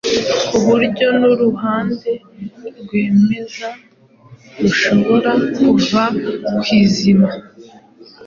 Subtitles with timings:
[0.47, 2.11] ku buryo n’uruhande
[2.79, 3.69] rwemeza
[4.59, 5.31] rushobora
[5.63, 6.03] kuva
[6.61, 7.29] ku izima.